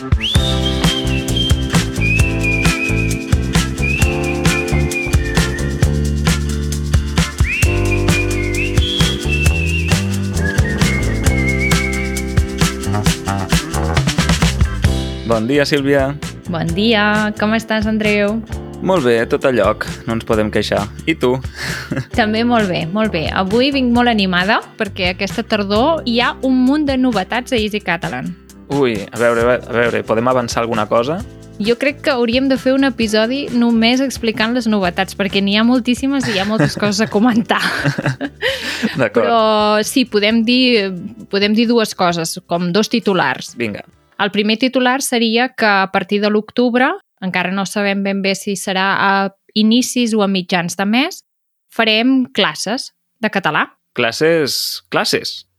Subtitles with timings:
[0.00, 0.08] Bon
[15.44, 16.16] dia, Sílvia.
[16.48, 18.40] Bon dia, com estàs, Andreu?
[18.80, 20.88] Molt bé, tot a lloc, no ens podem queixar.
[21.04, 21.36] I tu?
[22.16, 23.28] També molt bé, molt bé.
[23.28, 27.84] Avui vinc molt animada perquè aquesta tardor hi ha un munt de novetats a Easy
[27.84, 28.39] Catalan.
[28.70, 31.18] Ui, a veure, a veure, podem avançar alguna cosa?
[31.60, 35.64] Jo crec que hauríem de fer un episodi només explicant les novetats, perquè n'hi ha
[35.66, 37.60] moltíssimes i hi ha moltes coses a comentar.
[39.00, 39.26] D'acord.
[39.26, 39.40] Però
[39.84, 40.88] sí, podem dir,
[41.28, 43.52] podem dir dues coses, com dos titulars.
[43.60, 43.84] Vinga.
[44.20, 46.88] El primer titular seria que a partir de l'octubre,
[47.20, 49.12] encara no sabem ben bé si serà a
[49.58, 51.22] inicis o a mitjans de mes,
[51.74, 53.66] farem classes de català.
[53.92, 54.84] Classes...
[54.88, 55.49] classes.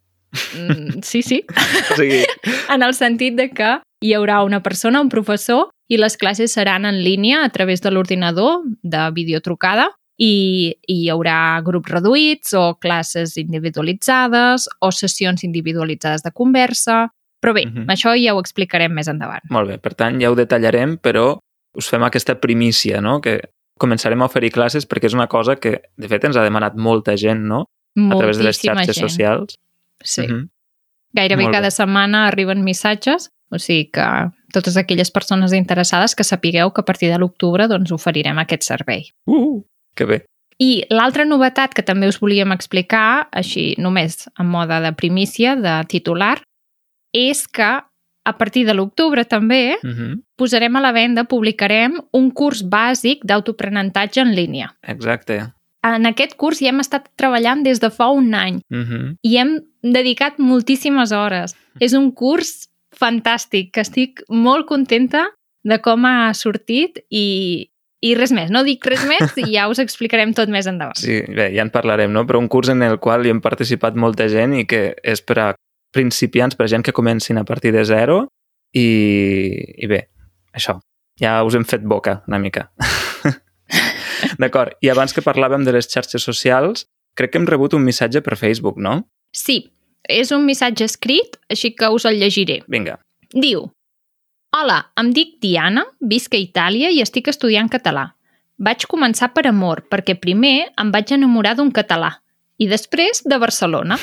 [0.56, 1.44] Mm, sí, sí.
[1.92, 2.24] O sigui,
[2.74, 6.86] en el sentit de que hi haurà una persona, un professor, i les classes seran
[6.86, 9.90] en línia a través de l'ordinador, de videotrucada,
[10.22, 17.08] i, i hi haurà grups reduïts o classes individualitzades o sessions individualitzades de conversa.
[17.42, 17.88] Però bé, Mhm.
[17.90, 19.42] això ja ho explicarem més endavant.
[19.50, 21.40] molt bé, per tant, ja ho detallarem, però
[21.76, 23.42] us fem aquesta primícia, no?, que
[23.80, 27.16] començarem a oferir classes perquè és una cosa que, de fet, ens ha demanat molta
[27.18, 27.66] gent, no?,
[27.98, 29.10] a través de les Moltíssima xarxes gent.
[29.10, 29.56] socials.
[30.04, 30.28] Sí.
[30.28, 30.50] Mhm.
[31.14, 31.58] Gairebé Molt bé.
[31.60, 34.06] cada setmana arriben missatges, o sigui que
[34.54, 39.10] totes aquelles persones interessades que sapigueu que a partir de l'octubre doncs, oferirem aquest servei.
[39.28, 39.64] Uh,
[39.96, 40.26] que bé.
[40.58, 45.84] I l'altra novetat que també us volíem explicar, així només en mode de primícia, de
[45.90, 46.44] titular,
[47.14, 47.82] és que
[48.24, 50.22] a partir de l'octubre també Mhm.
[50.38, 54.78] posarem a la venda, publicarem un curs bàsic d'autoprenentatge en línia.
[54.84, 55.52] Exacte.
[55.84, 59.18] En aquest curs hi hem estat treballant des de fa un any Mhm.
[59.24, 61.56] i hem dedicat moltíssimes hores.
[61.80, 65.26] És un curs fantàstic, que estic molt contenta
[65.64, 67.70] de com ha sortit i,
[68.02, 68.52] i res més.
[68.52, 70.98] No dic res més i ja us explicarem tot més endavant.
[70.98, 72.26] Sí, bé, ja en parlarem, no?
[72.28, 75.40] Però un curs en el qual hi hem participat molta gent i que és per
[75.40, 75.56] a
[75.94, 78.28] principiants, per a gent que comencin a partir de zero
[78.74, 78.86] i,
[79.84, 80.08] i bé,
[80.54, 80.80] això.
[81.20, 82.70] Ja us hem fet boca una mica.
[84.42, 86.88] D'acord, i abans que parlàvem de les xarxes socials,
[87.18, 89.02] crec que hem rebut un missatge per Facebook, no?
[89.36, 89.64] Sí,
[90.10, 92.62] és un missatge escrit, així que us el llegiré.
[92.68, 92.98] Vinga.
[93.32, 93.70] Diu
[94.52, 98.10] Hola, em dic Diana, visc a Itàlia i estic estudiant català.
[98.60, 102.18] Vaig començar per amor, perquè primer em vaig enamorar d'un català
[102.62, 103.96] i després de Barcelona.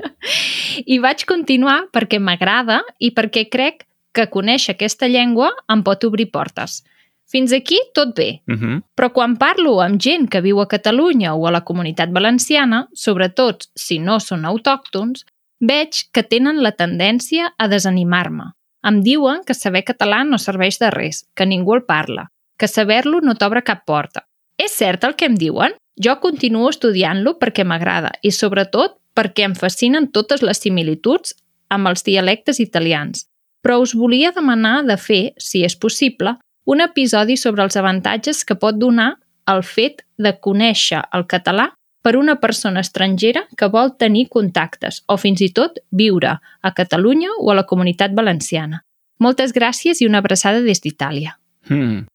[0.94, 6.28] I vaig continuar perquè m'agrada i perquè crec que conèixer aquesta llengua em pot obrir
[6.30, 6.82] portes.
[7.30, 8.82] Fins aquí tot bé, Uh -huh.
[8.96, 13.68] però quan parlo amb gent que viu a Catalunya o a la comunitat valenciana, sobretot
[13.74, 15.24] si no són autòctons,
[15.60, 18.44] veig que tenen la tendència a desanimar-me.
[18.82, 23.20] Em diuen que saber català no serveix de res, que ningú el parla, que saber-lo
[23.20, 24.24] no t'obre cap porta.
[24.56, 25.72] És cert el que em diuen?
[26.02, 31.34] Jo continuo estudiant-lo perquè m'agrada i, sobretot, perquè em fascinen totes les similituds
[31.68, 33.26] amb els dialectes italians.
[33.62, 36.38] Però us volia demanar de fer, si és possible,
[36.70, 39.16] un episodi sobre els avantatges que pot donar
[39.50, 41.70] el fet de conèixer el català
[42.04, 47.32] per una persona estrangera que vol tenir contactes o fins i tot viure a Catalunya
[47.40, 48.84] o a la comunitat valenciana.
[49.20, 51.34] Moltes gràcies i una abraçada des d'Itàlia.
[51.68, 52.06] Hmm.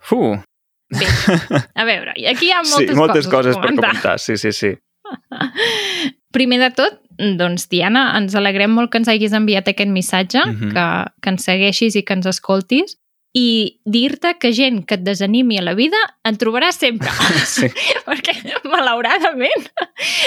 [0.00, 0.34] Fu,
[0.90, 1.06] Bé,
[1.78, 4.16] a veure, aquí hi ha moltes, sí, moltes coses, coses, per comentar.
[4.18, 4.72] Sí, sí, sí.
[6.34, 6.96] Primer de tot,
[7.38, 10.72] doncs, Diana, ens alegrem molt que ens hagis enviat aquest missatge, Mhm.
[10.74, 10.86] que,
[11.22, 12.96] que ens segueixis i que ens escoltis,
[13.32, 17.08] i dir-te que gent que et desanimi a la vida en trobaràs sempre.
[17.46, 17.68] Sí.
[18.06, 19.68] Perquè, malauradament,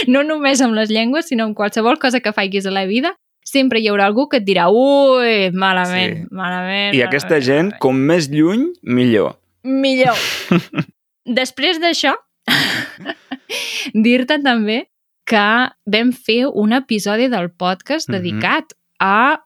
[0.08, 3.80] no només amb les llengües, sinó amb qualsevol cosa que facis a la vida, sempre
[3.84, 6.28] hi haurà algú que et dirà ui, malament, Sí.
[6.31, 6.94] malament.
[6.94, 9.35] I malament, aquesta gent, malament." com més lluny, millor.
[9.64, 10.16] Millor.
[11.40, 12.16] Després d'això,
[13.94, 14.84] dir-te també
[15.28, 15.44] que
[15.88, 18.16] vam fer un episodi del podcast Mhm.
[18.18, 19.40] dedicat a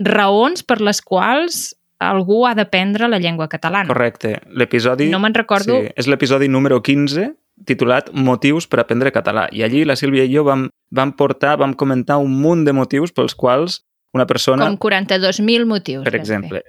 [0.00, 3.88] raons per les quals algú ha d'aprendre la llengua catalana.
[3.88, 4.38] Correcte.
[4.56, 5.10] L'episodi...
[5.12, 5.76] No me'n recordo...
[5.76, 7.28] Sí, és l'episodi número 15,
[7.68, 9.46] titulat Motius per aprendre català.
[9.52, 10.66] I allí la Sílvia i jo vam,
[10.96, 13.82] vam portar, vam comentar un munt de motius pels quals
[14.16, 16.02] una persona, Com 42.000 motius.
[16.02, 16.64] per exemple,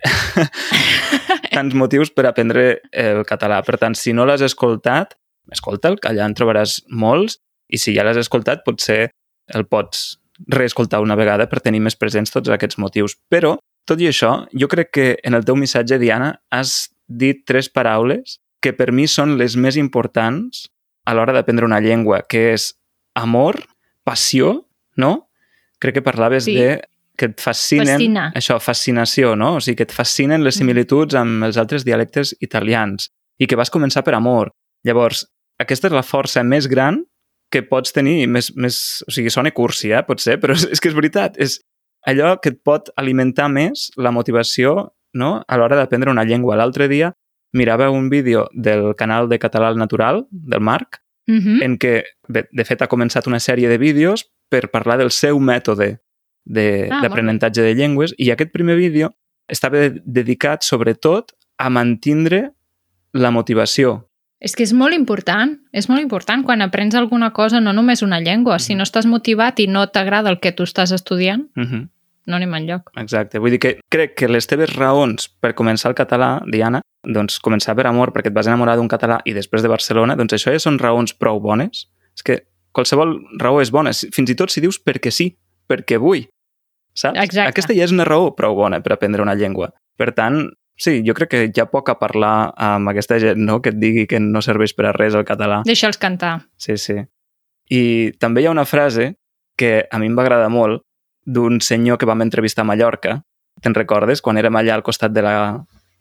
[1.55, 3.63] tants motius per aprendre el català.
[3.65, 5.15] Per tant, si no l'has escoltat,
[5.51, 7.39] escolta'l, que allà en trobaràs molts,
[7.71, 9.07] i si ja l'has escoltat, potser
[9.55, 10.19] el pots
[10.51, 13.17] reescoltar una vegada per tenir més presents tots aquests motius.
[13.31, 13.55] Però,
[13.89, 18.39] tot i això, jo crec que en el teu missatge, Diana, has dit tres paraules
[18.61, 20.67] que per mi són les més importants
[21.05, 22.71] a l'hora d'aprendre una llengua, que és
[23.17, 23.57] amor,
[24.05, 24.67] passió,
[24.97, 25.27] no?
[25.81, 26.55] Crec que parlaves Sí.
[26.55, 26.81] de
[27.17, 27.97] que et fascinen...
[27.97, 28.31] Fascinar.
[28.37, 29.55] Això, fascinació, no?
[29.57, 33.09] O sigui, que et fascinen les similituds amb els altres dialectes italians
[33.41, 34.53] i que vas començar per amor.
[34.85, 35.25] Llavors,
[35.59, 37.03] aquesta és la força més gran
[37.51, 40.89] que pots tenir, més, més, o sigui, sona cursi, eh, potser, però és, és que
[40.89, 41.59] és veritat, és
[42.05, 45.43] allò que et pot alimentar més la motivació no?
[45.47, 46.55] a l'hora d'aprendre una llengua.
[46.55, 47.15] L'altre dia
[47.53, 51.63] mirava un vídeo del canal de Català al Natural, del Marc, Mm -hmm.
[51.63, 55.39] en què, de, de fet, ha començat una sèrie de vídeos per parlar del seu
[55.39, 55.99] mètode
[56.45, 59.11] de- Ah, d'aprenentatge de llengües i aquest primer vídeo
[59.47, 62.51] estava de- dedicat sobretot a mantindre
[63.13, 64.09] la motivació.
[64.41, 68.19] És que és molt important, és molt important quan aprens alguna cosa, no només una
[68.19, 71.87] llengua, si no estàs motivat i no t'agrada el que tu estàs estudiant, Uh -huh.
[72.25, 72.89] no anem enlloc.
[72.97, 73.39] Exacte.
[73.39, 77.75] Vull dir que crec que les teves raons per començar el català, Diana, doncs començar
[77.75, 80.59] per amor perquè et vas enamorar d'un català i després de Barcelona, doncs això ja
[80.59, 81.87] són raons prou bones.
[82.15, 85.35] És que qualsevol raó és bona, fins i tot si dius perquè sí,
[85.69, 86.27] perquè vull.
[86.93, 87.17] Saps?
[87.17, 87.49] Exacte.
[87.49, 89.71] Aquesta ja és una raó prou bona per aprendre una llengua.
[89.97, 93.61] Per tant, sí, jo crec que hi ha poc a parlar amb aquesta gent no?
[93.61, 95.61] que et digui que no serveix per a res el català.
[95.65, 96.47] Deixa'ls cantar.
[96.57, 96.95] Sí, sí.
[97.71, 99.15] I també hi ha una frase
[99.57, 100.81] que a mi em va agradar molt
[101.25, 103.21] d'un senyor que vam entrevistar a Mallorca.
[103.61, 104.21] Te'n recordes?
[104.21, 105.35] Quan érem allà al costat de la,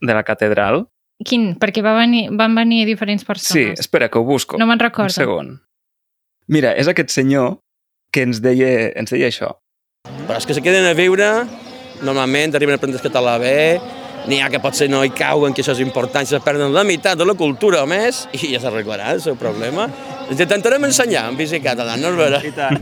[0.00, 0.87] de la catedral.
[1.23, 1.50] Quin?
[1.61, 3.81] Perquè va venir, van venir diferents Sí, persones.
[3.81, 4.56] espera, que ho busco.
[4.56, 5.11] No me'n Un recordo.
[5.12, 5.61] segon.
[6.49, 7.58] Mira, és aquest senyor
[8.11, 9.58] que ens deia, ens deia això.
[10.26, 11.44] Però és que se queden a viure,
[12.02, 13.78] normalment arriben a aprendre el català bé,
[14.30, 17.18] n'hi ha que potser no hi cauen, que això és important, se perden la meitat
[17.18, 19.88] de la cultura o més, i ja s'arreglarà el seu problema.
[20.30, 22.40] Ens intentarem ensenyar en bici català, no és vera?
[22.46, 22.78] I tant.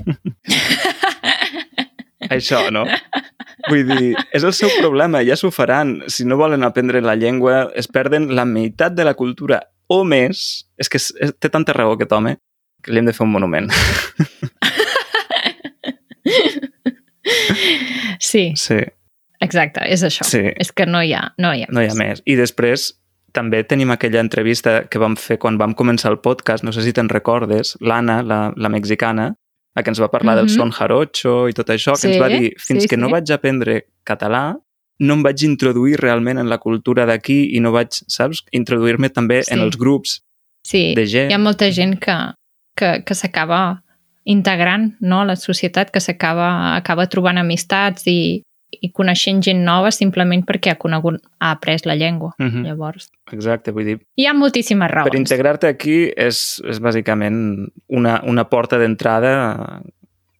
[2.38, 2.84] això, no?
[3.68, 5.98] Vull dir, és el seu problema, ja s'ho faran.
[6.12, 10.66] Si no volen aprendre la llengua, es perden la meitat de la cultura o més.
[10.78, 12.36] És que és, és, té tanta raó aquest home
[12.84, 13.72] que li hem de fer un monument.
[18.18, 18.80] Sí, Sí,
[19.40, 20.24] exacte, és això.
[20.24, 20.40] Sí.
[20.56, 22.22] És que no hi ha, no hi ha, no hi ha més.
[22.26, 22.92] I després
[23.32, 26.92] també tenim aquella entrevista que vam fer quan vam començar el podcast, no sé si
[26.96, 29.34] te'n recordes, l'Anna, la, la mexicana,
[29.76, 30.54] la que ens va parlar del Mhm.
[30.56, 33.12] son jarocho i tot això, que Sí, ens va dir, fins sí, que no sí.
[33.12, 34.56] vaig aprendre català,
[34.98, 39.42] no em vaig introduir realment en la cultura d'aquí i no vaig, saps, introduir-me també
[39.44, 39.54] Sí.
[39.54, 40.22] en els grups
[40.64, 41.30] Sí, de gent.
[41.30, 42.16] hi ha molta gent que,
[42.74, 43.84] que, que s'acaba
[44.24, 49.90] integrant no, a la societat, que s'acaba acaba trobant amistats i, i coneixent gent nova
[49.94, 52.34] simplement perquè ha conegut, ha après la llengua.
[52.38, 52.64] Mhm.
[52.66, 55.10] Llavors, Exacte, vull dir, hi ha moltíssimes raons.
[55.10, 59.80] per integrar-te aquí és, és bàsicament una, una porta d'entrada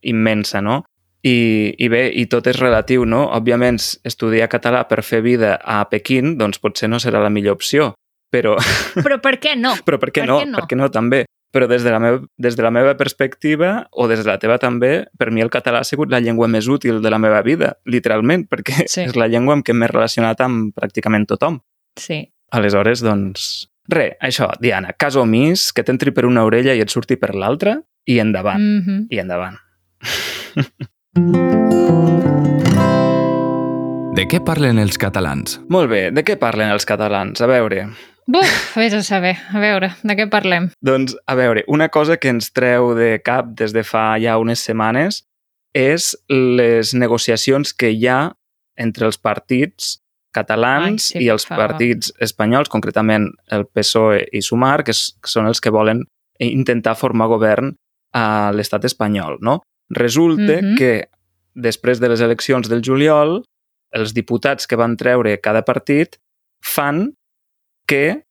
[0.03, 0.85] immensa, no?
[1.23, 3.25] I, I bé, i tot és relatiu, no?
[3.35, 7.93] Òbviament, estudiar català per fer vida a Pequín, doncs potser no serà la millor opció,
[8.31, 8.55] però,
[8.95, 9.73] Però per què no?
[9.87, 10.39] però per què Per no?
[10.41, 10.61] què no?
[10.61, 11.25] Per què no també?
[11.51, 14.59] Però des de, la meva, des de la meva perspectiva, o des de la teva
[14.61, 17.77] també, per mi el català ha sigut la llengua més útil de la meva vida,
[17.87, 19.07] literalment, perquè Sí.
[19.07, 21.61] és la llengua amb què m'he relacionat amb pràcticament tothom.
[21.97, 22.27] Sí.
[22.53, 23.69] Aleshores, doncs...
[23.89, 27.79] Re, això, Diana, cas omís, que t'entri per una orella i et surti per l'altra,
[28.05, 29.07] i endavant, Mm -hmm.
[29.09, 29.57] i endavant.
[34.19, 35.61] De què parlen els catalans?
[35.71, 37.41] Molt bé, de què parlen els catalans?
[37.41, 37.89] A veure,
[38.29, 39.37] Buf, vés a saber.
[39.55, 40.69] A veure, de què parlem?
[40.85, 44.61] doncs, a veure, una cosa que ens treu de cap des de fa ja unes
[44.61, 45.23] setmanes
[45.73, 48.35] és les negociacions que hi ha
[48.77, 49.97] entre els partits
[50.37, 55.15] catalans Ai, sí, i els fa- partits espanyols, concretament el PSOE i Sumar, que, és,
[55.23, 56.05] que són els que volen
[56.39, 57.73] intentar formar govern
[58.15, 59.63] a l'estat espanyol, no?
[59.91, 60.77] Resulta Mhm.
[60.77, 61.09] que
[61.55, 63.43] després de les eleccions del juliol,
[63.93, 66.19] els diputats que van treure cada partit
[66.63, 67.15] fan
[67.89, 68.23] que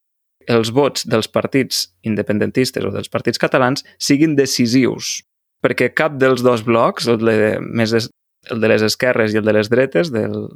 [0.48, 5.18] els vots dels partits independentistes o dels partits catalans siguin decisius,
[5.60, 8.06] perquè cap dels dos blocs, el de, més es,
[8.48, 10.46] el de les esquerres i el de les dretes del,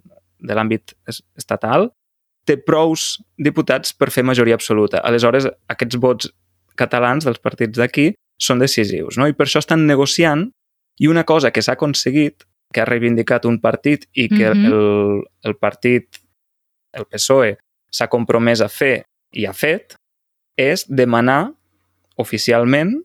[0.40, 1.90] de l'àmbit es- estatal,
[2.48, 5.02] té prous diputats per fer majoria absoluta.
[5.06, 6.30] Aleshores, aquests vots
[6.78, 9.28] catalans dels partits d'aquí són decisius, no?
[9.28, 10.48] I per això estan negociant
[10.98, 14.72] i una cosa que s'ha aconseguit, que ha reivindicat un partit i que Mhm.
[14.72, 16.16] el, el partit,
[16.94, 17.58] el PSOE,
[17.92, 19.96] s'ha compromès a fer i ha fet,
[20.56, 21.52] és demanar
[22.20, 22.96] oficialment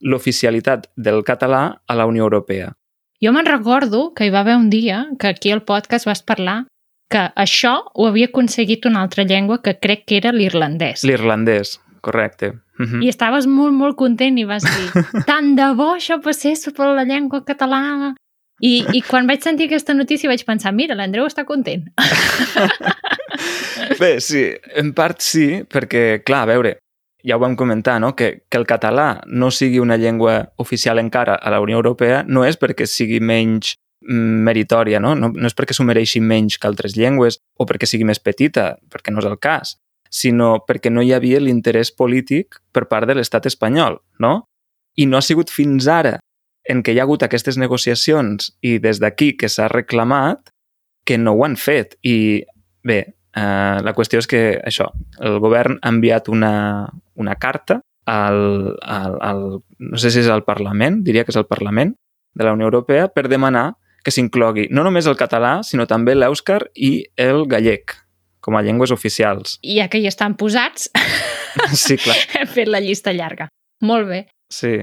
[0.00, 2.72] l'oficialitat del català a la Unió Europea.
[3.20, 6.64] Jo me'n recordo que hi va haver un dia que aquí al podcast vas parlar
[7.10, 11.04] que això ho havia aconseguit una altra llengua que crec que era l'irlandès.
[11.04, 12.54] L'irlandès, correcte.
[12.78, 13.02] Mhm.
[13.02, 17.04] I estaves molt, molt content i vas dir tant de bo això passés per la
[17.04, 18.14] llengua catalana.
[18.60, 21.86] I, I quan vaig sentir aquesta notícia vaig pensar, mira, l'Andreu està content.
[24.00, 24.46] Bé, sí,
[24.76, 26.76] en part sí, perquè, clar, a veure,
[27.24, 28.14] ja ho vam comentar, no?
[28.16, 32.44] que, que el català no sigui una llengua oficial encara a la Unió Europea no
[32.48, 33.74] és perquè sigui menys
[34.06, 35.14] mm, meritòria, no?
[35.14, 35.32] no?
[35.34, 39.12] No és perquè s'ho mereixi menys que altres llengües o perquè sigui més petita, perquè
[39.12, 39.76] no és el cas,
[40.10, 44.44] sinó perquè no hi havia l'interès polític per part de l'estat espanyol, no?
[44.98, 46.18] I no ha sigut fins ara
[46.68, 50.50] en què hi ha hagut aquestes negociacions i des d'aquí que s'ha reclamat
[51.06, 51.96] que no ho han fet.
[52.04, 52.42] I
[52.86, 53.00] bé,
[53.36, 59.16] eh, la qüestió és que això, el govern ha enviat una, una carta al, al,
[59.22, 59.42] al,
[59.78, 61.94] no sé si és al Parlament, diria que és el Parlament
[62.34, 63.72] de la Unió Europea, per demanar
[64.04, 67.98] que s'inclogui no només el català, sinó també l'èuscar i el gallec
[68.40, 69.58] com a llengües oficials.
[69.60, 70.88] I ja que hi estan posats,
[71.74, 72.16] Sí, clar.
[72.40, 73.48] hem fet la llista llarga.
[73.86, 74.20] Molt bé.
[74.52, 74.76] Sí.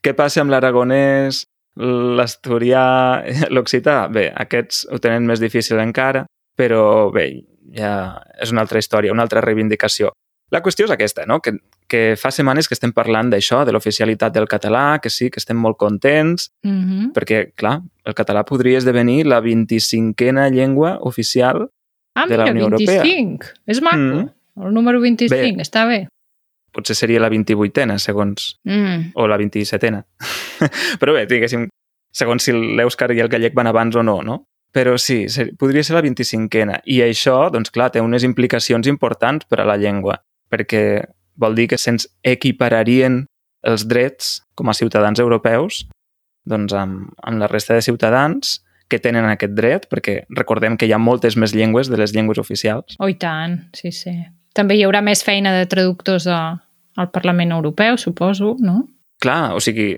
[0.00, 1.44] Què passa amb l'aragonès,
[1.76, 2.84] l'asturià,
[3.54, 4.02] l'occità?
[4.12, 6.24] Bé, aquests ho tenen més difícil encara,
[6.58, 7.28] però bé,
[7.76, 10.12] ja és una altra història, una altra reivindicació.
[10.50, 11.38] La qüestió és aquesta, no?
[11.40, 11.52] que,
[11.86, 15.56] que fa setmanes que estem parlant d'això, de l'oficialitat del català, que sí, que estem
[15.56, 17.12] molt contents, Mm -hmm.
[17.14, 21.68] perquè, clar, el català podria esdevenir la 25a llengua oficial
[22.16, 23.02] Ah, de la mira, Unió Europea.
[23.02, 23.46] 25.
[23.66, 23.96] És maco.
[23.96, 24.30] Mm.
[24.66, 25.62] El número 25, Bé.
[25.62, 26.08] està bé.
[26.72, 29.10] potser seria la 28a, segons Mm.
[29.14, 30.04] o la 27a.
[31.00, 31.68] Però bé, diguéssim,
[32.12, 34.44] segons si l'Èuscar i el gallec van abans o no, no?
[34.70, 36.82] Però sí, ser, podria ser la 25a.
[36.86, 40.82] I això, doncs clar, té unes implicacions importants per a la llengua, perquè
[41.40, 43.24] vol dir que se'ns equipararien
[43.66, 45.84] els drets com a ciutadans europeus
[46.48, 48.58] doncs amb, amb la resta de ciutadans
[48.90, 52.40] que tenen aquest dret, perquè recordem que hi ha moltes més llengües de les llengües
[52.42, 52.96] oficials.
[52.98, 54.16] Oh, i tant, sí, sí.
[54.56, 56.40] També hi haurà més feina de traductors a,
[56.98, 58.82] al Parlament Europeu, suposo, no?
[59.22, 59.92] Clar, o sigui,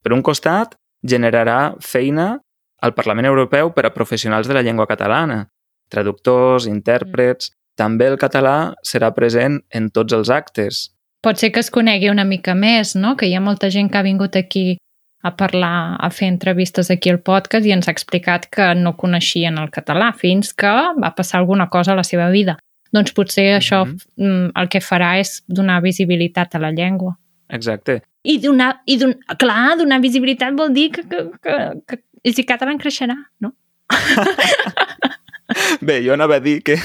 [0.00, 2.38] per un costat, generarà feina
[2.80, 5.48] al Parlament Europeu per a professionals de la llengua catalana,
[5.88, 7.52] traductors, intèrprets...
[7.80, 10.90] També el català serà present en tots els actes.
[11.24, 13.14] Pot ser que es conegui una mica més, no?
[13.16, 14.76] Que hi ha molta gent que ha vingut aquí
[15.22, 19.56] a parlar, a fer entrevistes aquí al podcast i ens ha explicat que no coneixien
[19.62, 20.68] el català fins que
[21.00, 22.58] va passar alguna cosa a la seva vida.
[22.92, 23.96] Doncs potser això Mhm.
[24.18, 27.16] mm, el que farà és donar visibilitat a la llengua.
[27.48, 28.02] Exacte.
[28.24, 31.56] I donar, i don, clar, donar visibilitat vol dir que, que, que,
[31.86, 33.54] que el català en creixerà, no?
[35.80, 36.76] Bé, jo anava a dir que,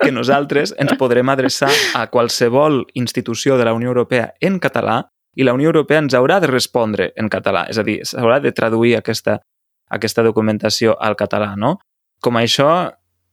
[0.00, 5.02] que nosaltres ens podrem adreçar a qualsevol institució de la Unió Europea en català
[5.34, 8.54] i la Unió Europea ens haurà de respondre en català, és a dir, s'haurà de
[8.54, 9.40] traduir aquesta,
[9.90, 11.76] aquesta documentació al català, no?
[12.22, 12.70] Com això,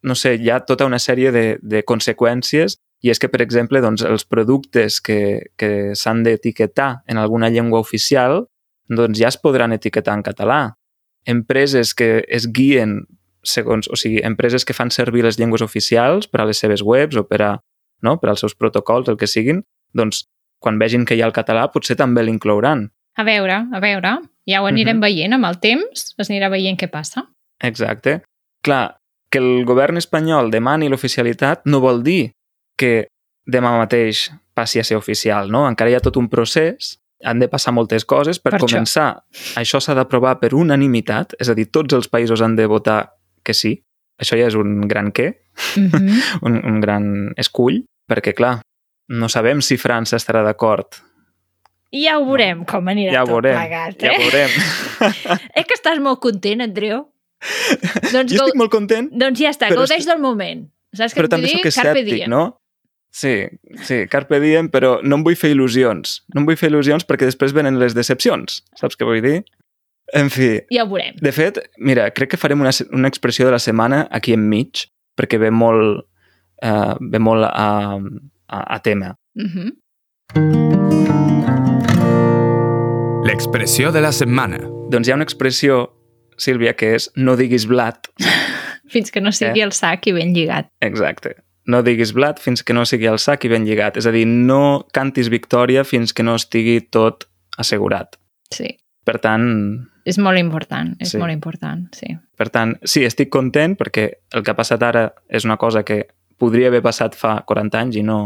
[0.04, 3.82] no sé, hi ha tota una sèrie de, de conseqüències i és que, per exemple,
[3.82, 8.46] doncs, els productes que, que s'han d'etiquetar en alguna llengua oficial
[8.92, 10.62] doncs ja es podran etiquetar en català.
[11.26, 13.06] Empreses que es guien
[13.44, 17.18] segons, o sigui, empreses que fan servir les llengües oficials per a les seves webs
[17.18, 17.52] o per, a,
[18.02, 19.64] no, per als seus protocols, el que siguin,
[19.94, 20.28] doncs
[20.62, 22.92] quan vegin que hi ha el català potser també l'inclouran.
[23.18, 25.02] A veure, a veure, ja ho anirem Mhm.
[25.02, 27.26] veient amb el temps, es anirà veient què passa.
[27.60, 28.22] Exacte.
[28.64, 28.98] Clar,
[29.32, 32.34] que el govern espanyol demani l'oficialitat no vol dir
[32.78, 33.08] que
[33.48, 35.68] demà mateix passi a ser oficial, no?
[35.68, 38.40] Encara hi ha tot un procés, han de passar moltes coses.
[38.40, 38.68] Per, Per això.
[38.68, 39.24] començar,
[39.60, 43.14] això, s'ha d'aprovar per unanimitat, és a dir, tots els països han de votar
[43.44, 43.78] que sí.
[44.22, 45.34] Això ja és un gran què,
[45.78, 46.42] Mm -hmm.
[46.48, 48.62] un, un gran escull, perquè, clar,
[49.08, 50.88] no sabem si França estarà d'acord.
[51.92, 54.16] Ja ho veurem com anirà Ja tot veurem, plegat, ja eh?
[54.16, 54.50] ho veurem.
[55.60, 57.08] És que estàs molt content, Andreu.
[58.14, 60.70] doncs, jo estic molt content, doncs ja està, gaudeix del moment.
[60.94, 61.58] Saps què però també dir?
[61.58, 62.61] sóc escèptic, no?
[63.12, 63.34] Sí,
[63.84, 66.22] sí, carpe diem, però no em vull fer il·lusions.
[66.34, 68.62] No em vull fer il·lusions perquè després venen les decepcions.
[68.80, 69.42] Saps què vull dir?
[70.16, 71.16] En fi, Ja ho veurem.
[71.22, 74.86] de fet, mira, crec que farem una, una expressió de la setmana aquí enmig,
[75.20, 76.06] perquè ve molt,
[76.64, 78.00] uh, ve molt a,
[78.48, 79.16] a, a tema.
[79.36, 80.82] Mm -hmm.
[83.28, 84.58] L'expressió de la setmana.
[84.92, 85.94] Doncs hi ha una expressió,
[86.38, 88.08] Sílvia, que és no diguis blat.
[88.92, 89.64] Fins que no sigui Eh?
[89.64, 90.68] el sac i ben lligat.
[90.82, 91.36] Exacte.
[91.72, 93.98] No diguis blat fins que no sigui al sac i ben lligat.
[94.02, 97.28] És a dir, no cantis victòria fins que no estigui tot
[97.62, 98.18] assegurat.
[98.52, 99.46] Sí, Per tant,
[100.06, 101.18] és molt important, és Sí.
[101.18, 102.12] molt important, sí.
[102.38, 104.04] per tant, sí, estic content perquè
[104.38, 106.04] el que ha passat ara és una cosa que
[106.38, 108.20] podria haver passat fa 40 anys i no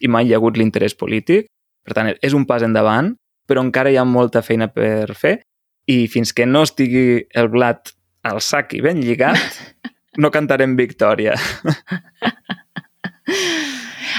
[0.00, 1.46] i mai hi ha hagut l'interès polític.
[1.84, 3.14] Per tant, és un pas endavant,
[3.46, 5.42] però encara hi ha molta feina per fer
[5.86, 7.92] i fins que no estigui el blat
[8.24, 9.38] al sac i ben lligat,
[10.18, 11.34] no cantarem victòria.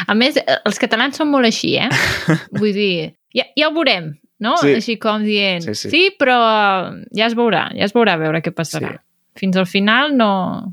[0.07, 1.89] A més, eh, els catalans són molt així, eh?
[2.59, 4.11] Vull dir, ja, ja ho veurem,
[4.43, 4.55] no?
[4.61, 4.73] Sí.
[4.77, 5.89] Així com dient, Sí, sí.
[5.93, 6.37] sí, però
[7.15, 8.95] ja es veurà, ja es veurà a veure què passarà.
[8.97, 9.07] Sí.
[9.41, 10.31] Fins al final no,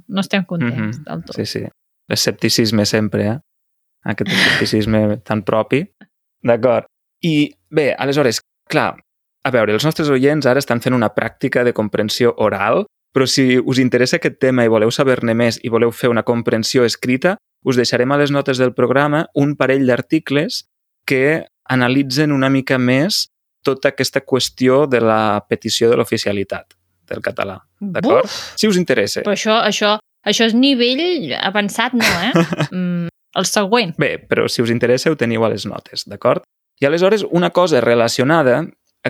[0.09, 1.05] no estem contents Mhm.
[1.07, 1.37] del tot.
[1.37, 1.65] Sí, sí.
[2.09, 3.39] L'escepticisme sempre, eh?
[4.09, 5.83] Aquest escepticisme tan propi.
[6.43, 6.87] D'acord.
[7.23, 8.95] I bé, aleshores, clar,
[9.45, 13.57] a veure, els nostres oients ara estan fent una pràctica de comprensió oral Però si
[13.59, 17.77] us interessa aquest tema i voleu saber-ne més i voleu fer una comprensió escrita, us
[17.77, 20.67] deixarem a les notes del programa un parell d'articles
[21.09, 23.29] que analitzen una mica més
[23.65, 26.77] tota aquesta qüestió de la petició de l'oficialitat
[27.09, 27.59] del català.
[27.81, 28.29] D'acord?
[28.29, 29.25] Si us interessa.
[29.25, 32.33] Però això, això, això és nivell avançat, no, eh?
[32.69, 33.95] Mm, el següent.
[34.01, 36.45] Bé, però si us interessa ho teniu a les notes, d'acord?
[36.81, 38.63] I aleshores una cosa relacionada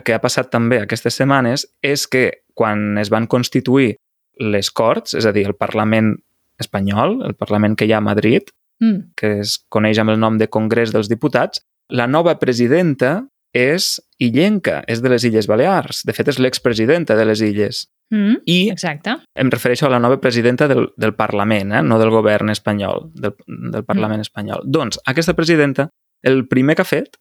[0.04, 3.96] que ha passat també aquestes setmanes és que quan es van constituir
[4.38, 6.14] les Corts, és a dir, el Parlament
[6.58, 8.50] espanyol, el Parlament que hi ha a Madrid,
[8.80, 9.12] Mm.
[9.16, 14.82] que es coneix amb el nom de Congrés dels Diputats, la nova presidenta és illenca,
[14.86, 16.02] és de les Illes Balears.
[16.04, 17.88] De fet, és l'expresidenta de les Illes.
[18.10, 18.36] Mm.
[18.46, 19.16] I Exacte.
[19.34, 21.82] em refereixo a la nova presidenta del, del Parlament, eh?
[21.82, 24.62] no del govern espanyol, del, del Parlament espanyol.
[24.64, 25.88] Doncs, aquesta presidenta,
[26.22, 27.18] el primer que ha fet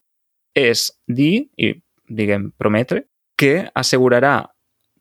[0.56, 1.74] és dir, i
[2.08, 4.50] diguem, prometre, que assegurarà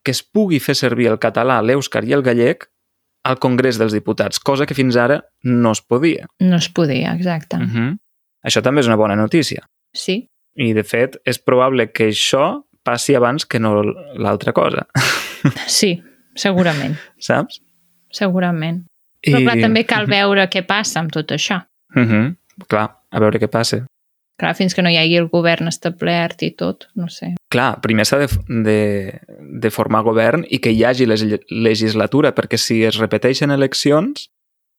[0.03, 2.69] que es pugui fer servir el català, l'èuscar i el gallec
[3.27, 6.29] al Congrés dels Diputats, cosa que fins ara no es podia.
[6.39, 7.59] No es podia, exacte.
[7.59, 7.99] Uh -huh.
[8.47, 9.67] Això també és una bona notícia.
[9.93, 10.29] Sí.
[10.55, 14.87] I, de fet, és probable que això passi abans que no l'altra cosa,
[15.67, 16.03] Sí,
[16.35, 16.97] segurament.
[17.19, 17.61] saps?
[18.11, 18.87] Segurament.
[19.23, 21.67] Però clar, també cal veure què passa amb tot això.
[21.95, 22.37] Uh -huh.
[22.69, 23.87] Clar, a veure què passa.
[24.37, 27.31] Clar, fins que no hi hagi el govern establert i tot, no sé.
[27.53, 28.27] Clar, primer s'ha de,
[28.67, 28.79] de,
[29.41, 34.27] de formar govern i que hi hagi les, legislatura, perquè si es repeteixen eleccions,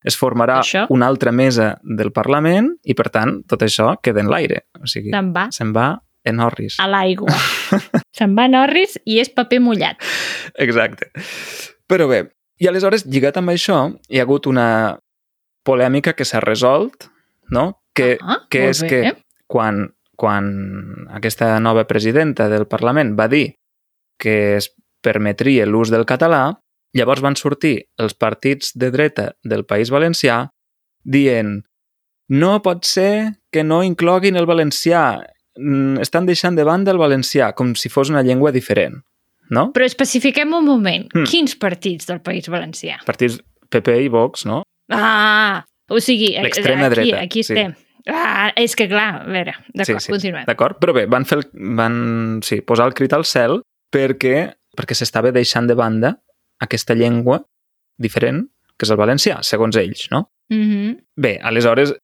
[0.06, 0.86] es formarà Això?
[0.94, 4.62] una altra mesa del Parlament i, per tant, tot això queda en l'aire.
[4.78, 5.88] O sigui, Se'n va se'n va
[6.28, 6.78] en orris.
[6.80, 7.34] a l'aigua.
[8.18, 9.98] Se'n va a Norris i és paper mullat.
[10.60, 11.10] Exacte.
[11.90, 12.28] Però bé,
[12.62, 14.68] i aleshores, lligat amb això, hi ha hagut una
[15.66, 17.10] polèmica que s'ha resolt,
[17.50, 17.80] no?
[17.98, 18.90] Que, Ah, que és bé.
[18.90, 19.16] que
[19.48, 19.86] quan,
[20.16, 20.50] quan
[21.16, 23.48] aquesta nova presidenta del Parlament va dir
[24.20, 24.72] que es
[25.04, 26.58] permetria l'ús del català,
[26.98, 30.48] llavors van sortir els partits de dreta del País Valencià
[31.04, 31.62] dient
[32.27, 35.22] no pot ser que no incloguin el valencià,
[35.58, 39.00] Mm, estan deixant de banda el valencià, com si fos una llengua diferent,
[39.50, 39.67] no?
[39.74, 41.08] Però especifiquem un moment.
[41.15, 41.26] Mm.
[41.30, 43.00] Quins partits del País Valencià?
[43.08, 43.39] Partits
[43.74, 44.62] PP i Vox, no?
[44.93, 45.65] Ah!
[45.89, 47.56] O sigui, aquí, dreta, aquí sí.
[48.08, 50.46] Ah, és que clar, a veure, d'acord, continuem.
[50.48, 50.80] D'acord?
[50.80, 51.46] Però bé, van, fer el,
[51.78, 51.98] van
[52.46, 53.60] sí, posar el crit al cel
[53.93, 56.13] perquè, perquè s'estava deixant de banda
[56.63, 57.41] aquesta llengua
[58.00, 58.46] diferent,
[58.78, 60.28] que és el valencià, segons ells, no?
[60.54, 60.98] Mhm.
[61.17, 61.96] Bé, aleshores,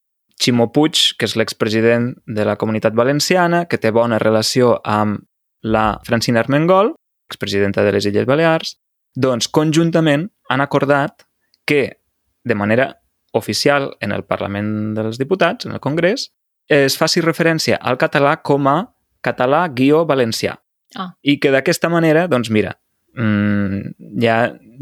[0.42, 5.24] Ximo Puig, que és l'expresident de la Comunitat Valenciana, que té bona relació amb
[5.63, 6.96] la Francina Armengol,
[7.30, 8.76] expresidenta de les Illes Balears,
[9.16, 11.24] doncs conjuntament han acordat
[11.66, 12.00] que,
[12.44, 12.89] de manera
[13.34, 16.30] oficial en el Parlament dels Diputats, en el Congrés,
[16.69, 18.78] es faci referència al català com a
[19.24, 20.56] català-valencià.
[20.96, 21.10] Ah.
[21.22, 22.76] I que d'aquesta manera, doncs mira,
[23.17, 24.38] mm, ja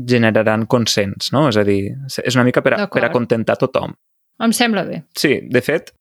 [0.08, 1.48] generaran consens, no?
[1.50, 3.96] És a dir, és una mica per a, per a contentar tothom.
[4.42, 5.04] Em sembla bé.
[5.16, 5.94] Sí, de fet,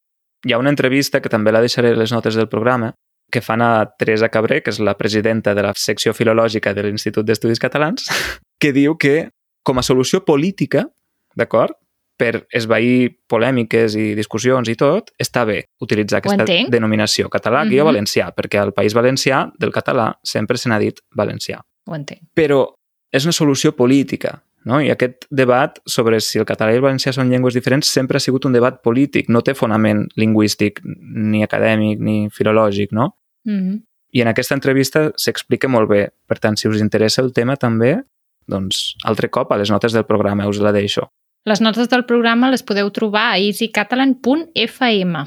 [0.46, 2.94] hi ha una entrevista que també la deixaré les notes del programa
[3.30, 7.26] que fan a Teresa Cabré, que és la presidenta de la secció filològica de l'Institut
[7.26, 8.08] d'Estudis Catalans,
[8.60, 9.30] que diu que
[9.62, 10.88] com a solució política,
[11.36, 11.76] d'acord,
[12.20, 17.88] per esvair polèmiques i discussions i tot, està bé utilitzar aquesta denominació català guió Mhm.
[17.94, 21.60] valencià, perquè al País Valencià del català sempre se n'ha dit valencià.
[21.86, 22.22] Ho entenc.
[22.36, 22.66] Però
[23.10, 24.80] és una solució política, no?
[24.80, 28.20] I aquest debat sobre si el català i el valencià són llengües diferents sempre ha
[28.20, 33.14] sigut un debat polític, no té fonament lingüístic, ni acadèmic, ni filològic, no?
[33.46, 33.80] Mhm.
[34.12, 36.10] I en aquesta entrevista s'explica molt bé.
[36.26, 38.02] Per tant, si us interessa el tema també,
[38.46, 41.08] doncs altre cop a les notes del programa us la deixo.
[41.48, 45.20] Les notes del programa les podeu trobar a easycatalan.fm.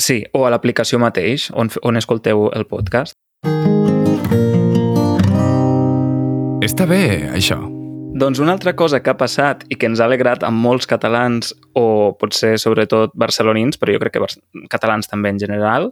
[0.00, 3.12] Sí, o a l'aplicació mateix, on, on escolteu el podcast.
[6.64, 7.58] Està bé, això.
[8.20, 11.52] Doncs una altra cosa que ha passat i que ens ha alegrat a molts catalans,
[11.76, 14.32] o potser sobretot barcelonins, però jo crec que
[14.72, 15.90] catalans també en general,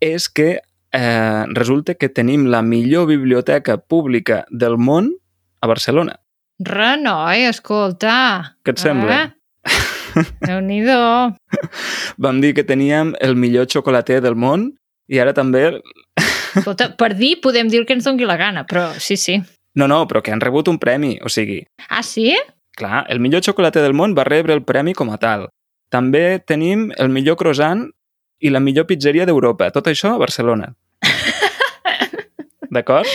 [0.00, 5.12] és que eh, resulta que tenim la millor biblioteca pública del món
[5.60, 6.21] a Barcelona.
[6.64, 8.56] Renoi, escolta.
[8.64, 9.16] Què et sembla?
[9.24, 10.22] Eh?
[10.46, 10.98] Déu-n'hi-do.
[12.22, 14.70] Vam dir que teníem el millor xocolater del món
[15.08, 15.64] i ara també...
[16.58, 19.38] Escolta, per dir podem dir que ens doni la gana, però sí, sí.
[19.80, 21.14] No, no, però que han rebut un premi.
[21.24, 22.34] O sigui, Ah, sí?
[22.76, 25.46] clar, el millor xocolater del món va rebre el premi com a tal.
[25.92, 27.86] També tenim el millor croissant
[28.40, 29.70] i la millor pizzeria d'Europa.
[29.72, 30.70] Tot això a Barcelona.
[32.72, 33.06] D'acord?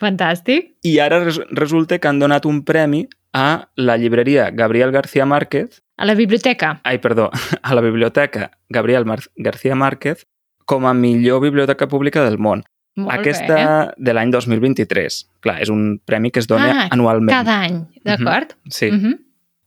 [0.00, 0.74] Fantàstic.
[0.84, 5.82] I ara res resulta que han donat un premi a la llibreria Gabriel García Márquez,
[5.96, 6.80] A la biblioteca.
[6.84, 7.30] ai, perdó,
[7.62, 10.26] a la biblioteca Gabriel Mar García Márquez
[10.66, 12.64] com a millor biblioteca pública del món.
[12.96, 13.92] Molt Aquesta bé.
[13.96, 15.16] de l'any 2023.
[15.40, 17.32] Clar, és un premi que es dona Ah, anualment.
[17.32, 18.52] Cada any, d'acord?
[18.68, 18.90] Sí.
[18.90, 19.18] Mhm.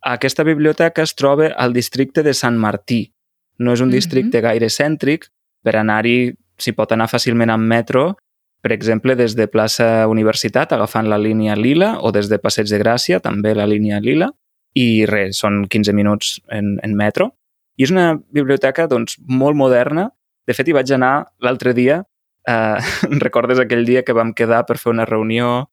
[0.01, 3.13] Aquesta biblioteca es troba al districte de Sant Martí.
[3.57, 3.93] No és un Mhm.
[3.93, 5.29] districte gaire cèntric,
[5.63, 8.17] per anar-hi s'hi pot anar fàcilment amb metro,
[8.61, 12.79] per exemple, des de plaça Universitat, agafant la línia Lila, o des de Passeig de
[12.81, 14.29] Gràcia, també la línia Lila,
[14.75, 17.31] i res, són 15 minuts en, en metro.
[17.79, 20.09] I és una biblioteca doncs, molt moderna.
[20.47, 22.01] De fet, hi vaig anar l'altre dia,
[22.47, 22.77] eh,
[23.25, 25.69] recordes aquell dia que vam quedar per fer una reunió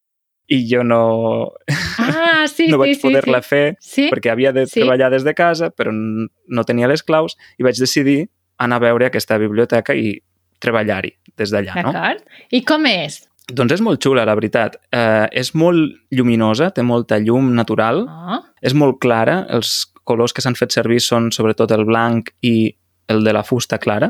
[0.47, 1.51] i jo no,
[1.99, 3.03] Ah, sí, no sí, vaig sí.
[3.03, 3.49] poder-la sí.
[3.49, 4.09] fer Sí?
[4.13, 4.81] perquè havia de Sí.
[4.81, 9.07] treballar des de casa, però no tenia les claus, i vaig decidir anar a veure
[9.11, 10.21] aquesta biblioteca i
[10.61, 11.93] treballar-hi des d'allà, no?
[11.93, 12.23] D'acord.
[12.51, 13.23] I com és?
[13.47, 14.77] Doncs és molt xula, la veritat.
[14.91, 20.43] Eh, és molt lluminosa, té molta llum natural, Oh, és molt clara, els colors que
[20.43, 22.75] s'han fet servir són sobretot el blanc i
[23.09, 24.09] el de la fusta clara,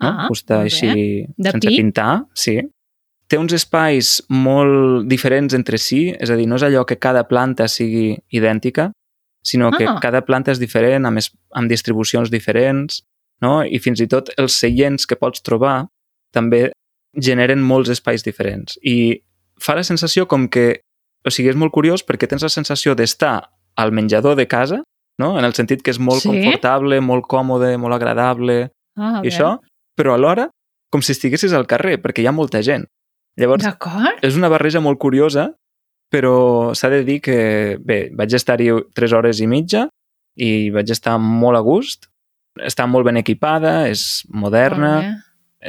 [0.00, 0.08] no?
[0.08, 1.76] Ah, fusta així De sense pi?
[1.76, 2.58] pintar, sí.
[3.28, 7.28] Té uns espais molt diferents entre si, és a dir, no és allò que cada
[7.28, 8.90] planta sigui idèntica,
[9.44, 9.98] sinó que Ah.
[10.00, 13.04] cada planta és diferent, amb, es- amb distribucions diferents,
[13.42, 13.60] no?
[13.64, 15.86] i fins i tot els seients que pots trobar
[16.34, 16.70] també
[17.16, 18.78] generen molts espais diferents.
[18.82, 19.22] I
[19.60, 20.80] fa la sensació com que...
[21.26, 24.78] O sigui, és molt curiós perquè tens la sensació d'estar al menjador de casa,
[25.20, 25.34] no?
[25.38, 26.30] en el sentit que és molt Sí.
[26.30, 29.58] confortable, molt còmode, molt agradable, ah, i això,
[29.98, 30.48] però alhora
[30.90, 32.86] com si estiguessis al carrer, perquè hi ha molta gent.
[33.38, 33.62] Llavors,
[34.26, 35.52] és una barreja molt curiosa,
[36.10, 39.84] però s'ha de dir que, bé, vaig estar-hi 3 hores i mitja
[40.36, 42.08] i vaig estar molt a gust.
[42.66, 45.22] Està molt ben equipada, és moderna,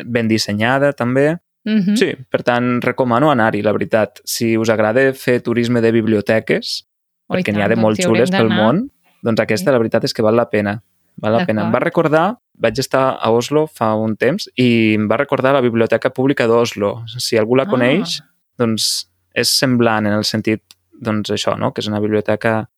[0.06, 1.38] ben dissenyada també.
[1.63, 1.95] Mm -hmm.
[1.95, 4.19] Sí, per tant, recomano anar-hi, la veritat.
[4.25, 6.88] Si us agrada fer turisme de biblioteques,
[7.30, 8.89] perquè n'hi ha de molt xules pel món,
[9.23, 10.82] doncs aquesta la veritat és que val la pena.
[11.17, 11.65] Val la pena.
[11.65, 15.62] Em va recordar, vaig estar a Oslo fa un temps i em va recordar la
[15.62, 17.04] Biblioteca Pública d'Oslo.
[17.08, 17.67] Si algú la Ah.
[17.67, 18.21] coneix,
[18.58, 20.62] doncs és semblant en el sentit,
[20.99, 21.73] doncs això, no?
[21.73, 22.69] que és una biblioteca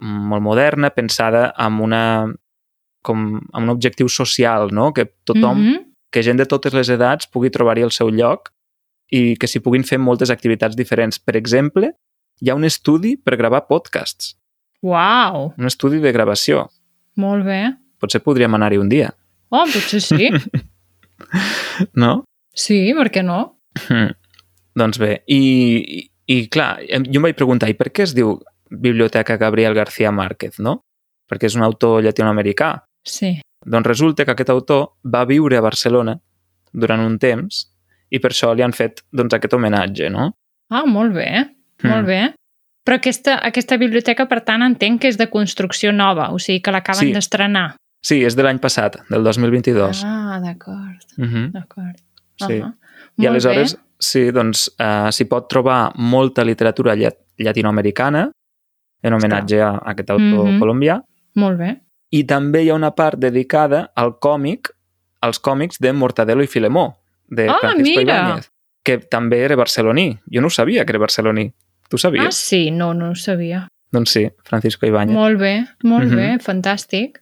[0.00, 2.32] molt moderna, pensada amb una
[3.02, 4.92] com amb un objectiu social, no?
[4.92, 5.84] que tothom, Mm -hmm.
[6.10, 8.50] que gent de totes les edats pugui trobar-hi el seu lloc
[9.10, 11.18] i que s'hi puguin fer moltes activitats diferents.
[11.18, 11.92] Per exemple,
[12.40, 14.36] hi ha un estudi per gravar podcasts,
[14.82, 16.68] Uau, un estudi de gravació.
[17.16, 17.74] molt bé.
[17.98, 19.14] Potser podríem anar-hi un dia,
[19.50, 20.28] Oh, potser sí.
[21.94, 22.24] no?
[22.54, 23.58] Sí, per què no?
[23.88, 24.12] Mm.
[24.78, 25.38] Doncs bé, i,
[25.98, 28.36] i, i clar, jo em vaig preguntar, i per què es diu
[28.70, 30.82] Biblioteca Gabriel García Márquez, no?
[31.28, 32.84] Perquè és un autor llatinoamericà.
[33.04, 33.40] Sí.
[33.66, 36.18] Doncs resulta que aquest autor va viure a Barcelona
[36.72, 37.64] durant un temps
[38.10, 40.30] i per això li han fet doncs, aquest homenatge, no?
[40.70, 41.28] Ah, molt bé,
[41.82, 42.06] molt Mm.
[42.06, 42.34] bé.
[42.86, 46.70] Però aquesta, aquesta biblioteca, per tant, entenc que és de construcció nova, o sigui que
[46.72, 47.12] l'acaben Sí.
[47.12, 47.76] d'estrenar.
[48.02, 50.02] Sí, és de l'any passat, del 2022.
[50.04, 51.50] Ah, d'acord, Mhm.
[51.52, 51.96] d'acord.
[52.36, 52.60] Sí.
[52.62, 52.72] Ah,
[53.18, 53.80] I molt aleshores, bé.
[53.98, 58.30] sí, doncs uh, s'hi pot trobar molta literatura llat llatinoamericana
[59.02, 60.58] en homenatge a, a aquest autor Mhm.
[60.60, 61.02] colombià
[61.34, 61.80] Molt bé.
[62.10, 64.70] I també hi ha una part dedicada al còmic,
[65.20, 68.00] als còmics de Mortadelo i Filemó, de Ah, Francisco!
[68.00, 68.50] Ibáñez,
[68.84, 70.18] que també era barceloní.
[70.32, 71.52] Jo no sabia que era barceloní.
[71.90, 72.34] Tu Ah, sabies?
[72.36, 73.68] sí, no, no ho sabia.
[73.92, 75.14] Doncs sí, Francisco Ibáñez.
[75.14, 76.16] Molt bé, molt Mhm.
[76.16, 77.18] bé, fantàstic.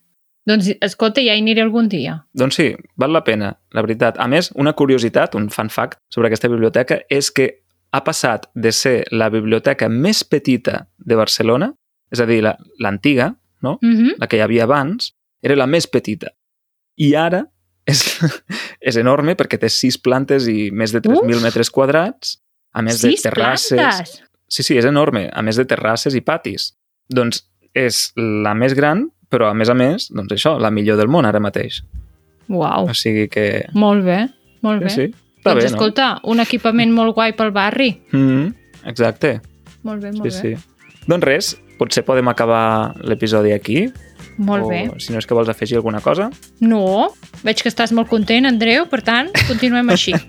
[0.46, 2.25] Doncs, escolta, ja hi aniré algun dia.
[2.33, 4.16] Doncs sí, val la pena, la veritat.
[4.18, 8.70] A més, una curiositat, un fun fact sobre aquesta biblioteca és que ha passat de
[8.72, 11.72] ser la biblioteca més petita de Barcelona,
[12.12, 13.79] és a dir, la- l'antiga, no?
[13.83, 14.14] Mm -hmm.
[14.19, 16.29] la que hi havia abans, era la més petita.
[16.97, 17.45] I ara
[17.87, 18.03] és,
[18.81, 21.42] és enorme perquè té sis plantes i més de 3.000 Uf!
[21.42, 22.40] metres quadrats,
[22.73, 23.79] a més Sis de terrasses.
[23.79, 24.23] plantes!
[24.49, 26.75] Sí, sí, és enorme, a més de terrasses i patis.
[27.09, 27.42] Doncs
[27.75, 31.25] és la més gran, però a més a més, doncs això, la millor del món
[31.27, 31.83] ara mateix.
[32.49, 33.66] Uau, O sigui que...
[33.75, 34.29] molt bé,
[34.62, 34.88] molt bé.
[34.90, 35.14] Sí, sí.
[35.38, 35.77] Està doncs bé, no?
[35.77, 38.01] escolta, un equipament molt guai pel barri.
[38.12, 39.40] Mm, exacte.
[39.83, 40.57] Molt bé, molt Sí, bé.
[40.57, 41.01] sí.
[41.07, 43.86] Doncs res, potser podem acabar l'episodi aquí.
[44.36, 44.82] Molt o, bé.
[45.00, 46.28] si no és que vols afegir alguna cosa.
[46.60, 47.12] No,
[47.44, 50.12] veig que estàs molt content, Andreu, per tant, continuem així.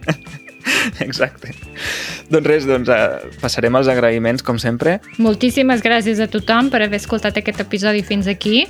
[0.99, 1.53] Exacte.
[2.31, 4.97] doncs res, doncs eh, passarem als agraïments, com sempre.
[5.23, 8.65] Moltíssimes gràcies a tothom per haver escoltat aquest episodi fins aquí.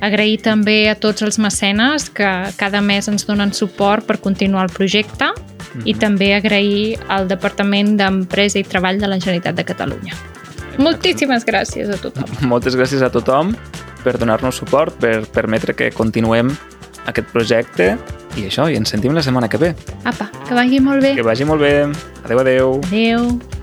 [0.00, 4.72] Agrair també a tots els mecenes que cada mes ens donen suport per continuar el
[4.72, 5.28] projecte
[5.84, 10.16] i també agrair al Departament d'Empresa i Treball de la Generalitat de Catalunya.
[10.78, 12.30] Moltíssimes gràcies a tothom.
[12.52, 13.54] Moltes gràcies a tothom
[14.04, 16.52] per donar-nos suport, per permetre que continuem
[17.10, 17.94] aquest projecte
[18.38, 19.72] i això, i ens sentim la setmana que ve.
[20.04, 21.16] Apa, que vagi molt bé.
[21.18, 21.74] Que vagi molt bé.
[22.24, 22.76] Adeu, adeu.
[22.86, 23.59] Adéu.